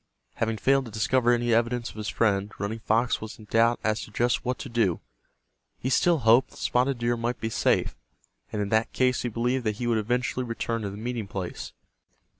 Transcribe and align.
Having 0.37 0.57
failed 0.57 0.85
to 0.85 0.91
discover 0.91 1.31
any 1.31 1.53
evidence 1.53 1.91
of 1.91 1.95
his 1.95 2.07
friend, 2.07 2.51
Running 2.57 2.79
Fox 2.79 3.21
was 3.21 3.37
in 3.37 3.45
doubt 3.45 3.79
as 3.83 4.01
to 4.01 4.09
just 4.09 4.43
what 4.43 4.57
to 4.57 4.67
do. 4.67 4.99
He 5.77 5.91
still 5.91 6.17
hoped 6.17 6.49
that 6.49 6.57
Spotted 6.57 6.97
Deer 6.97 7.15
might 7.15 7.39
be 7.39 7.51
safe, 7.51 7.95
and 8.51 8.63
in 8.63 8.69
that 8.69 8.93
case 8.93 9.21
he 9.21 9.29
believed 9.29 9.63
that 9.65 9.75
he 9.75 9.85
would 9.85 9.99
eventually 9.99 10.43
return 10.43 10.81
to 10.81 10.89
the 10.89 10.97
meeting 10.97 11.27
place. 11.27 11.73